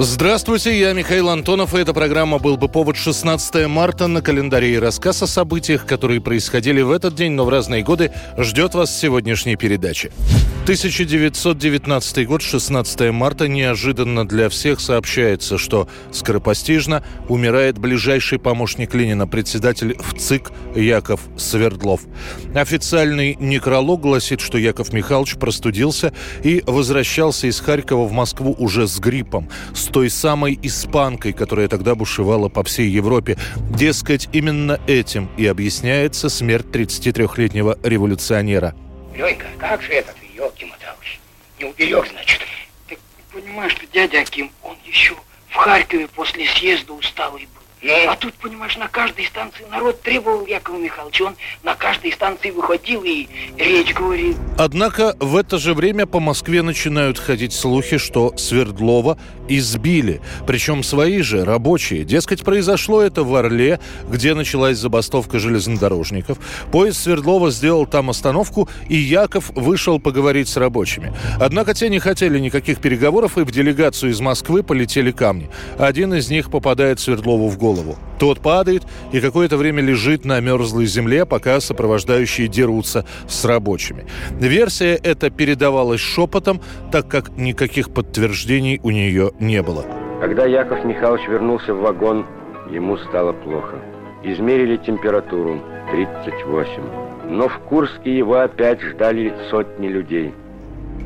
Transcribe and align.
Здравствуйте, 0.00 0.78
я 0.78 0.92
Михаил 0.92 1.28
Антонов, 1.28 1.74
и 1.74 1.78
эта 1.78 1.92
программа 1.92 2.38
«Был 2.38 2.56
бы 2.56 2.68
повод» 2.68 2.94
16 2.96 3.66
марта 3.66 4.06
на 4.06 4.22
календаре. 4.22 4.74
И 4.74 4.78
рассказ 4.78 5.24
о 5.24 5.26
событиях, 5.26 5.86
которые 5.86 6.20
происходили 6.20 6.80
в 6.82 6.92
этот 6.92 7.16
день, 7.16 7.32
но 7.32 7.44
в 7.44 7.48
разные 7.48 7.82
годы, 7.82 8.12
ждет 8.36 8.76
вас 8.76 8.96
сегодняшней 8.96 9.56
передаче. 9.56 10.12
1919 10.68 12.26
год, 12.26 12.42
16 12.42 13.10
марта, 13.10 13.48
неожиданно 13.48 14.28
для 14.28 14.50
всех 14.50 14.80
сообщается, 14.80 15.56
что 15.56 15.88
скоропостижно 16.12 17.02
умирает 17.30 17.78
ближайший 17.78 18.38
помощник 18.38 18.92
Ленина, 18.92 19.26
председатель 19.26 19.96
ВЦИК 19.98 20.52
Яков 20.74 21.22
Свердлов. 21.38 22.02
Официальный 22.54 23.34
некролог 23.40 24.02
гласит, 24.02 24.42
что 24.42 24.58
Яков 24.58 24.92
Михайлович 24.92 25.36
простудился 25.36 26.12
и 26.44 26.62
возвращался 26.66 27.46
из 27.46 27.60
Харькова 27.60 28.06
в 28.06 28.12
Москву 28.12 28.54
уже 28.58 28.86
с 28.86 28.98
гриппом, 28.98 29.48
с 29.74 29.86
той 29.86 30.10
самой 30.10 30.58
испанкой, 30.62 31.32
которая 31.32 31.68
тогда 31.68 31.94
бушевала 31.94 32.50
по 32.50 32.62
всей 32.62 32.90
Европе. 32.90 33.38
Дескать, 33.70 34.28
именно 34.34 34.78
этим 34.86 35.30
и 35.38 35.46
объясняется 35.46 36.28
смерть 36.28 36.66
33-летнего 36.70 37.78
революционера. 37.82 38.74
Ленька, 39.16 39.46
как 39.58 39.80
же 39.80 39.92
это 39.92 40.17
елки-моталки? 40.38 41.18
Не 41.58 41.66
уберег, 41.66 42.06
значит? 42.08 42.40
Так 42.88 42.98
понимаешь, 43.32 43.72
что 43.72 43.86
дядя 43.86 44.20
Аким, 44.20 44.52
он 44.62 44.76
еще 44.84 45.16
в 45.48 45.54
Харькове 45.54 46.08
после 46.08 46.48
съезда 46.48 46.92
усталый 46.92 47.46
был. 47.46 47.57
Ну? 47.88 48.10
А 48.10 48.16
тут, 48.16 48.34
понимаешь, 48.34 48.76
на 48.76 48.86
каждой 48.88 49.24
станции 49.24 49.64
народ 49.70 50.02
требовал 50.02 50.44
Якова 50.46 50.76
Михайловича. 50.76 51.24
Он 51.24 51.36
на 51.62 51.74
каждой 51.74 52.12
станции 52.12 52.50
выходил 52.50 53.02
и 53.02 53.26
речь 53.56 53.94
говорил. 53.94 54.36
Однако 54.58 55.16
в 55.20 55.36
это 55.36 55.58
же 55.58 55.72
время 55.72 56.04
по 56.04 56.20
Москве 56.20 56.60
начинают 56.60 57.18
ходить 57.18 57.54
слухи, 57.54 57.96
что 57.96 58.36
Свердлова 58.36 59.18
избили. 59.48 60.20
Причем 60.46 60.82
свои 60.82 61.22
же, 61.22 61.44
рабочие. 61.44 62.04
Дескать, 62.04 62.44
произошло 62.44 63.00
это 63.00 63.24
в 63.24 63.34
Орле, 63.34 63.80
где 64.08 64.34
началась 64.34 64.76
забастовка 64.76 65.38
железнодорожников. 65.38 66.38
Поезд 66.70 67.00
Свердлова 67.00 67.50
сделал 67.50 67.86
там 67.86 68.10
остановку, 68.10 68.68
и 68.88 68.96
Яков 68.96 69.50
вышел 69.54 69.98
поговорить 69.98 70.48
с 70.48 70.56
рабочими. 70.58 71.14
Однако 71.40 71.72
те 71.72 71.88
не 71.88 72.00
хотели 72.00 72.38
никаких 72.38 72.80
переговоров, 72.80 73.38
и 73.38 73.42
в 73.42 73.50
делегацию 73.50 74.10
из 74.10 74.20
Москвы 74.20 74.62
полетели 74.62 75.10
камни. 75.10 75.48
Один 75.78 76.12
из 76.12 76.28
них 76.28 76.50
попадает 76.50 77.00
Свердлову 77.00 77.48
в 77.48 77.56
голову. 77.56 77.77
Тот 78.18 78.40
падает 78.40 78.84
и 79.12 79.20
какое-то 79.20 79.56
время 79.56 79.82
лежит 79.82 80.24
на 80.24 80.40
мерзлой 80.40 80.86
земле, 80.86 81.24
пока 81.24 81.60
сопровождающие 81.60 82.48
дерутся 82.48 83.04
с 83.28 83.44
рабочими. 83.44 84.06
Версия 84.30 84.94
эта 84.94 85.30
передавалась 85.30 86.00
шепотом, 86.00 86.60
так 86.90 87.08
как 87.08 87.36
никаких 87.36 87.90
подтверждений 87.90 88.80
у 88.82 88.90
нее 88.90 89.32
не 89.38 89.62
было. 89.62 89.84
Когда 90.20 90.46
Яков 90.46 90.84
Михайлович 90.84 91.28
вернулся 91.28 91.72
в 91.74 91.80
вагон, 91.80 92.26
ему 92.70 92.96
стало 92.98 93.32
плохо. 93.32 93.76
Измерили 94.24 94.76
температуру 94.78 95.62
38. 95.92 96.82
Но 97.30 97.48
в 97.48 97.58
Курске 97.68 98.16
его 98.16 98.40
опять 98.40 98.80
ждали 98.80 99.32
сотни 99.50 99.86
людей. 99.86 100.34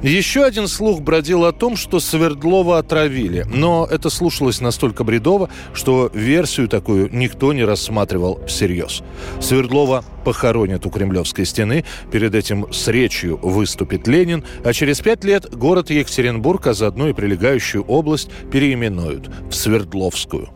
Еще 0.03 0.45
один 0.45 0.67
слух 0.67 1.00
бродил 1.00 1.45
о 1.45 1.53
том, 1.53 1.77
что 1.77 2.00
Свердлова 2.00 2.78
отравили. 2.78 3.47
Но 3.48 3.86
это 3.89 4.11
слушалось 4.11 4.61
настолько 4.61 5.05
бредово, 5.05 5.48
что 5.74 6.11
версию 6.13 6.67
такую 6.67 7.08
никто 7.13 7.52
не 7.52 7.63
рассматривал 7.63 8.40
всерьез. 8.46 9.02
Свердлова 9.40 10.05
похоронят 10.24 10.86
у 10.86 10.90
Кремлевской 10.90 11.46
стены. 11.46 11.85
Перед 12.11 12.35
этим 12.35 12.73
с 12.73 12.89
речью 12.89 13.39
выступит 13.42 14.08
Ленин. 14.08 14.45
А 14.64 14.73
через 14.73 15.01
пять 15.01 15.23
лет 15.23 15.55
город 15.55 15.90
Екатеринбург, 15.90 16.67
а 16.67 16.74
заодно 16.74 17.08
и 17.08 17.13
прилегающую 17.13 17.84
область 17.84 18.29
переименуют 18.51 19.30
в 19.51 19.55
Свердловскую. 19.55 20.48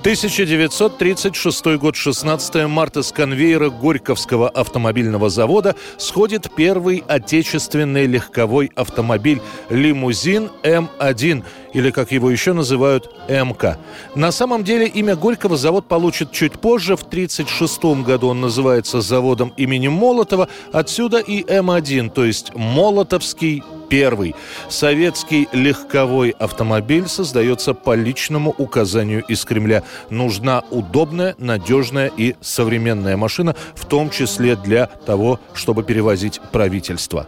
1936 0.00 1.76
год, 1.76 1.96
16 1.96 2.66
марта. 2.68 3.02
С 3.02 3.10
конвейера 3.10 3.68
Горьковского 3.68 4.48
автомобильного 4.48 5.28
завода 5.28 5.74
сходит 5.96 6.50
первый 6.54 7.02
отечественный 7.08 8.06
легковой 8.06 8.70
автомобиль. 8.76 9.42
«Лимузин 9.70 10.50
М1», 10.62 11.44
или, 11.72 11.90
как 11.90 12.12
его 12.12 12.30
еще 12.30 12.52
называют, 12.52 13.10
МК. 13.28 13.78
На 14.14 14.32
самом 14.32 14.64
деле 14.64 14.86
имя 14.86 15.16
Горького 15.16 15.56
завод 15.56 15.86
получит 15.86 16.32
чуть 16.32 16.52
позже. 16.52 16.96
В 16.96 17.02
1936 17.02 18.06
году 18.06 18.28
он 18.28 18.40
называется 18.40 19.00
заводом 19.00 19.52
имени 19.56 19.88
Молотова. 19.88 20.48
Отсюда 20.72 21.18
и 21.18 21.42
М1, 21.42 22.10
то 22.10 22.24
есть 22.24 22.54
Молотовский 22.54 23.62
первый. 23.88 24.34
Советский 24.68 25.48
легковой 25.52 26.30
автомобиль 26.30 27.08
создается 27.08 27.74
по 27.74 27.94
личному 27.94 28.54
указанию 28.56 29.24
из 29.24 29.44
Кремля. 29.44 29.82
Нужна 30.10 30.62
удобная, 30.70 31.34
надежная 31.38 32.10
и 32.16 32.36
современная 32.40 33.16
машина, 33.16 33.56
в 33.74 33.86
том 33.86 34.10
числе 34.10 34.56
для 34.56 34.86
того, 34.86 35.40
чтобы 35.54 35.82
перевозить 35.82 36.40
правительство. 36.52 37.26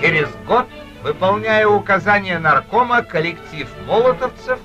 Через 0.00 0.28
год, 0.46 0.66
выполняя 1.02 1.66
указания 1.66 2.38
наркома, 2.38 3.02
коллектив 3.02 3.68
молотовцев 3.86 4.58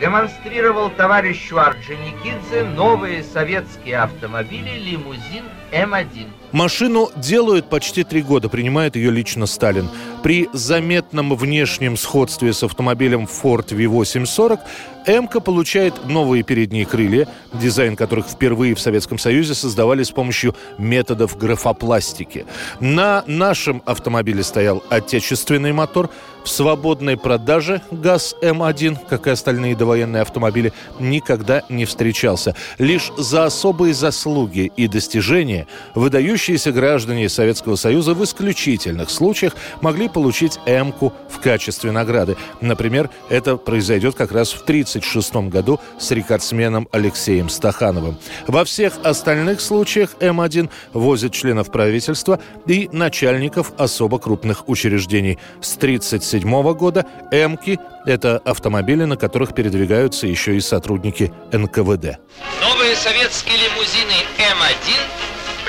демонстрировал 0.00 0.90
товарищу 0.90 1.58
Орджоникидзе 1.58 2.64
новые 2.64 3.22
советские 3.22 3.98
автомобили 3.98 4.78
«Лимузин 4.78 5.44
М1». 5.72 6.28
Машину 6.52 7.10
делают 7.16 7.70
почти 7.70 8.04
три 8.04 8.20
года, 8.22 8.50
принимает 8.50 8.94
ее 8.94 9.10
лично 9.10 9.46
Сталин. 9.46 9.88
При 10.22 10.48
заметном 10.52 11.34
внешнем 11.34 11.96
сходстве 11.96 12.52
с 12.52 12.62
автомобилем 12.62 13.24
Ford 13.24 13.68
V840 13.68 14.60
МК 15.06 15.40
получает 15.40 16.04
новые 16.04 16.42
передние 16.42 16.84
крылья, 16.84 17.26
дизайн 17.54 17.96
которых 17.96 18.26
впервые 18.26 18.74
в 18.74 18.80
Советском 18.80 19.18
Союзе 19.18 19.54
создавали 19.54 20.02
с 20.02 20.10
помощью 20.10 20.54
методов 20.78 21.36
графопластики. 21.38 22.44
На 22.78 23.24
нашем 23.26 23.82
автомобиле 23.86 24.42
стоял 24.42 24.82
отечественный 24.90 25.72
мотор. 25.72 26.10
В 26.44 26.48
свободной 26.48 27.16
продаже 27.16 27.80
ГАЗ-М1, 27.92 28.98
как 29.08 29.28
и 29.28 29.30
остальные 29.30 29.76
довоенные 29.76 30.22
автомобили, 30.22 30.72
никогда 30.98 31.62
не 31.68 31.84
встречался. 31.84 32.56
Лишь 32.78 33.12
за 33.16 33.44
особые 33.44 33.94
заслуги 33.94 34.72
и 34.76 34.88
достижения 34.88 35.61
выдающиеся 35.94 36.72
граждане 36.72 37.28
Советского 37.28 37.76
Союза 37.76 38.14
в 38.14 38.22
исключительных 38.24 39.10
случаях 39.10 39.54
могли 39.80 40.08
получить 40.08 40.58
М-ку 40.66 41.12
в 41.28 41.40
качестве 41.40 41.90
награды. 41.92 42.36
Например, 42.60 43.10
это 43.28 43.56
произойдет 43.56 44.14
как 44.14 44.32
раз 44.32 44.52
в 44.52 44.62
1936 44.62 45.50
году 45.50 45.80
с 45.98 46.10
рекордсменом 46.10 46.88
Алексеем 46.92 47.48
Стахановым. 47.48 48.16
Во 48.46 48.64
всех 48.64 48.94
остальных 49.04 49.60
случаях 49.60 50.14
М1 50.20 50.70
возят 50.92 51.32
членов 51.32 51.70
правительства 51.70 52.40
и 52.66 52.88
начальников 52.92 53.72
особо 53.78 54.18
крупных 54.18 54.68
учреждений. 54.68 55.38
С 55.60 55.76
1937 55.76 56.72
года 56.74 57.06
М-ки– 57.30 57.78
это 58.06 58.38
автомобили, 58.38 59.04
на 59.04 59.16
которых 59.16 59.54
передвигаются 59.54 60.26
еще 60.26 60.56
и 60.56 60.60
сотрудники 60.60 61.32
НКВД. 61.52 62.18
Новые 62.60 62.96
советские 62.96 63.56
лимузины 63.56 64.12
М1 64.38 65.21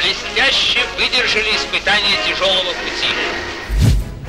блестяще 0.04 0.80
выдержали 0.98 1.56
испытания 1.56 2.18
тяжелого 2.28 2.74
пути. 2.74 3.53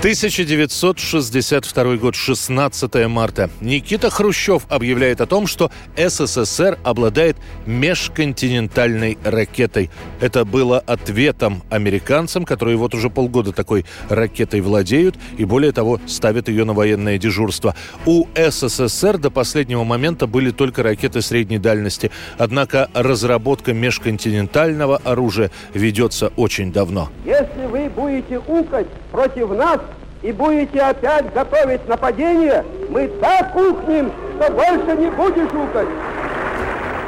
1962 0.04 1.96
год, 1.96 2.14
16 2.14 3.06
марта. 3.08 3.48
Никита 3.62 4.10
Хрущев 4.10 4.66
объявляет 4.68 5.22
о 5.22 5.26
том, 5.26 5.46
что 5.46 5.70
СССР 5.96 6.78
обладает 6.84 7.38
межконтинентальной 7.64 9.16
ракетой. 9.24 9.90
Это 10.20 10.44
было 10.44 10.78
ответом 10.78 11.62
американцам, 11.70 12.44
которые 12.44 12.76
вот 12.76 12.94
уже 12.94 13.08
полгода 13.08 13.52
такой 13.52 13.86
ракетой 14.10 14.60
владеют 14.60 15.16
и, 15.38 15.46
более 15.46 15.72
того, 15.72 15.98
ставят 16.06 16.50
ее 16.50 16.66
на 16.66 16.74
военное 16.74 17.16
дежурство. 17.16 17.74
У 18.04 18.26
СССР 18.34 19.16
до 19.16 19.30
последнего 19.30 19.84
момента 19.84 20.26
были 20.26 20.50
только 20.50 20.82
ракеты 20.82 21.22
средней 21.22 21.56
дальности. 21.56 22.10
Однако 22.36 22.90
разработка 22.92 23.72
межконтинентального 23.72 24.98
оружия 24.98 25.50
ведется 25.72 26.30
очень 26.36 26.74
давно. 26.74 27.08
Если 27.24 27.64
вы 27.70 27.88
будете 27.88 28.38
укать 28.38 28.88
против 29.10 29.48
нас 29.48 29.80
и 30.24 30.32
будете 30.32 30.80
опять 30.80 31.32
готовить 31.34 31.86
нападение, 31.86 32.64
мы 32.88 33.08
так 33.20 33.54
ухнем, 33.54 34.10
что 34.36 34.50
больше 34.52 34.96
не 34.98 35.10
будешь 35.10 35.52
укать. 35.52 35.88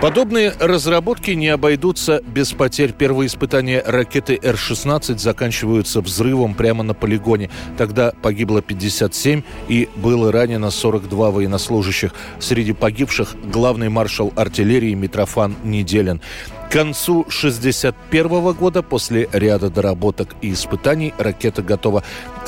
Подобные 0.03 0.53
разработки 0.61 1.31
не 1.31 1.49
обойдутся 1.49 2.21
без 2.27 2.53
потерь. 2.53 2.93
Первые 2.93 3.29
испытания 3.29 3.83
ракеты 3.85 4.39
Р-16 4.43 5.17
заканчиваются 5.17 6.03
взрывом 6.03 6.53
прямо 6.53 6.83
на 6.83 6.93
полигоне. 6.93 7.49
Тогда 7.79 8.13
погибло 8.21 8.61
57 8.61 9.43
и 9.69 9.89
было 9.97 10.31
ранено 10.31 10.71
42 10.71 11.31
военнослужащих. 11.31 12.13
Среди 12.39 12.75
погибших 12.75 13.35
главный 13.51 13.89
маршал 13.89 14.35
артиллерии 14.37 14.93
Митрофан 14.93 15.57
Неделин. 15.65 16.21
К 16.69 16.73
концу 16.73 17.21
1961 17.21 18.53
года, 18.53 18.83
после 18.83 19.31
ряда 19.33 19.71
доработок 19.71 20.35
и 20.43 20.53
испытаний, 20.53 21.15
ракета 21.17 21.63
готова. 21.63 22.03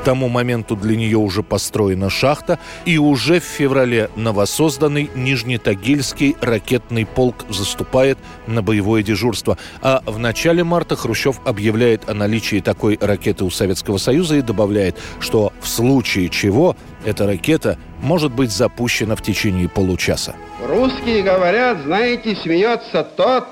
Тому 0.09 0.31
моменту 0.31 0.75
для 0.75 0.97
нее 0.97 1.19
уже 1.19 1.43
построена 1.43 2.09
шахта, 2.09 2.59
и 2.87 2.97
уже 2.97 3.41
в 3.41 3.45
феврале 3.45 4.09
новосозданный 4.17 5.11
Нижнетагильский 5.15 6.35
ракетный 6.41 7.05
полк 7.05 7.45
заступает 7.51 8.17
на 8.47 8.63
боевое 8.63 9.03
дежурство. 9.03 9.59
А 9.83 10.03
в 10.07 10.19
начале 10.19 10.65
марта 10.65 10.97
Хрущев 10.97 11.43
объявляет 11.45 12.09
о 12.09 12.15
наличии 12.15 12.61
такой 12.61 12.97
ракеты 12.99 13.45
у 13.45 13.51
Советского 13.51 13.99
Союза 13.99 14.37
и 14.37 14.41
добавляет, 14.41 14.97
что 15.21 15.53
в 15.61 15.69
случае 15.69 16.31
чего 16.31 16.75
эта 17.05 17.27
ракета 17.27 17.77
может 18.01 18.33
быть 18.33 18.51
запущена 18.51 19.15
в 19.15 19.21
течение 19.21 19.69
получаса. 19.69 20.35
Русские 20.67 21.23
говорят, 21.23 21.83
знаете, 21.83 22.35
смеется 22.35 23.05
тот, 23.05 23.45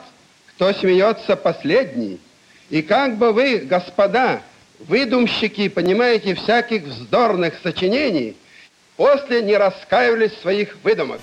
кто 0.55 0.73
смеется 0.73 1.37
последний. 1.37 2.19
И 2.71 2.81
как 2.81 3.19
бы 3.19 3.35
вы, 3.35 3.59
господа, 3.59 4.41
выдумщики, 4.81 5.69
понимаете, 5.69 6.35
всяких 6.35 6.85
вздорных 6.85 7.55
сочинений, 7.63 8.37
после 8.97 9.43
не 9.43 9.57
раскаивались 9.57 10.33
в 10.33 10.41
своих 10.41 10.77
выдумок. 10.83 11.21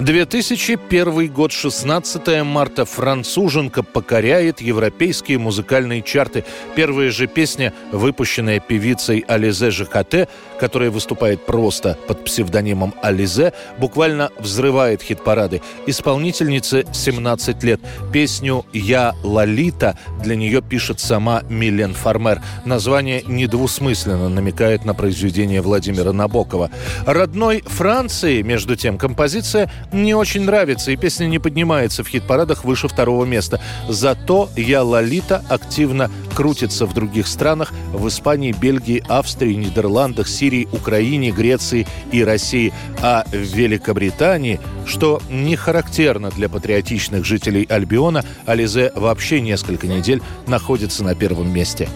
2001 0.00 1.32
год, 1.32 1.52
16 1.52 2.44
марта. 2.44 2.84
Француженка 2.84 3.82
покоряет 3.82 4.60
европейские 4.60 5.38
музыкальные 5.38 6.02
чарты. 6.02 6.44
Первая 6.76 7.10
же 7.10 7.26
песня, 7.26 7.72
выпущенная 7.90 8.60
певицей 8.60 9.24
Ализе 9.26 9.70
Жакате, 9.70 10.28
которая 10.60 10.90
выступает 10.90 11.44
просто 11.44 11.98
под 12.06 12.24
псевдонимом 12.24 12.94
Ализе, 13.02 13.52
буквально 13.78 14.30
взрывает 14.38 15.02
хит-парады. 15.02 15.62
Исполнительнице 15.86 16.84
17 16.92 17.62
лет. 17.64 17.80
Песню 18.12 18.64
«Я 18.72 19.14
Лолита» 19.24 19.98
для 20.22 20.36
нее 20.36 20.62
пишет 20.62 21.00
сама 21.00 21.42
Милен 21.48 21.94
Фармер. 21.94 22.40
Название 22.64 23.22
недвусмысленно 23.26 24.28
намекает 24.28 24.84
на 24.84 24.94
произведение 24.94 25.60
Владимира 25.60 26.12
Набокова. 26.12 26.70
Родной 27.04 27.62
Франции, 27.66 28.42
между 28.42 28.76
тем, 28.76 28.96
композиция 28.96 29.70
не 29.92 30.14
очень 30.14 30.42
нравится, 30.42 30.90
и 30.90 30.96
песня 30.96 31.26
не 31.26 31.38
поднимается 31.38 32.04
в 32.04 32.08
хит-парадах 32.08 32.64
выше 32.64 32.88
второго 32.88 33.24
места. 33.24 33.60
Зато 33.88 34.48
«Я 34.56 34.82
Лолита» 34.82 35.42
активно 35.48 36.10
крутится 36.34 36.86
в 36.86 36.94
других 36.94 37.26
странах, 37.26 37.72
в 37.92 38.06
Испании, 38.08 38.52
Бельгии, 38.52 39.02
Австрии, 39.08 39.54
Нидерландах, 39.54 40.28
Сирии, 40.28 40.68
Украине, 40.72 41.30
Греции 41.30 41.86
и 42.12 42.22
России. 42.22 42.72
А 43.02 43.24
в 43.30 43.36
Великобритании, 43.36 44.60
что 44.86 45.20
не 45.30 45.56
характерно 45.56 46.30
для 46.30 46.48
патриотичных 46.48 47.24
жителей 47.24 47.66
Альбиона, 47.68 48.24
Ализе 48.46 48.92
вообще 48.94 49.40
несколько 49.40 49.86
недель 49.86 50.22
находится 50.46 51.04
на 51.04 51.14
первом 51.14 51.52
месте. 51.52 51.88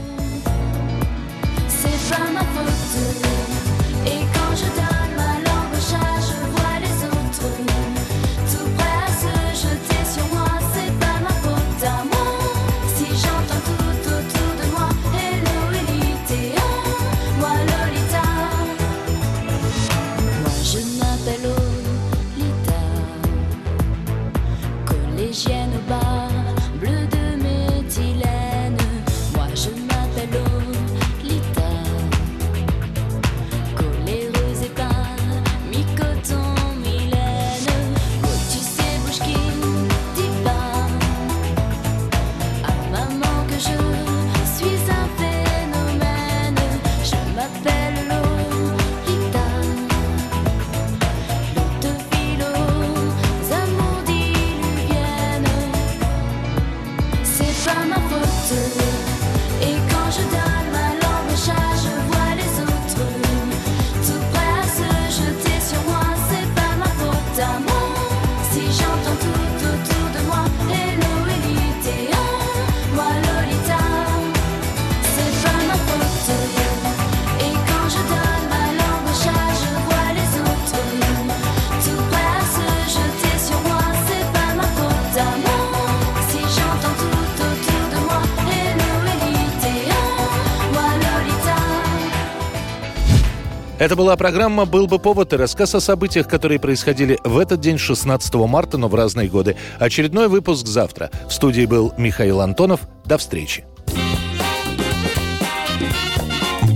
Это 93.83 93.97
была 93.97 94.15
программа 94.15 94.65
«Был 94.65 94.87
бы 94.87 95.01
повод» 95.01 95.33
и 95.33 95.37
рассказ 95.37 95.75
о 95.75 95.81
событиях, 95.81 96.29
которые 96.29 96.61
происходили 96.61 97.19
в 97.25 97.37
этот 97.37 97.59
день, 97.59 97.79
16 97.79 98.33
марта, 98.35 98.79
но 98.79 98.87
в 98.87 98.95
разные 98.95 99.29
годы. 99.29 99.57
Очередной 99.81 100.29
выпуск 100.29 100.69
завтра. 100.69 101.11
В 101.29 101.33
студии 101.33 101.67
был 101.67 101.93
Михаил 101.99 102.43
Антонов. 102.43 102.83
До 103.05 103.19
встречи. 103.19 103.65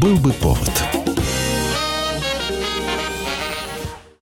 «Был 0.00 0.16
бы 0.16 0.32
повод» 0.32 0.95